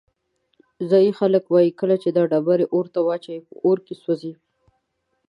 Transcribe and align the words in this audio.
ځایی 0.89 1.11
خلک 1.19 1.43
وایي 1.49 1.71
کله 1.79 1.95
چې 2.03 2.09
دا 2.15 2.23
ډبرې 2.31 2.65
اور 2.73 2.85
ته 2.93 2.99
واچوې 3.07 3.39
په 3.47 3.55
اور 3.65 3.77
کې 3.85 3.93
سوځي. 4.03 4.33